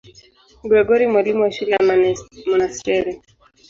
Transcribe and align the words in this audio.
Gregori, 0.63 1.05
mwalimu 1.07 1.41
wa 1.43 1.51
shule 1.51 1.71
ya 1.71 2.13
monasteri. 2.51 3.13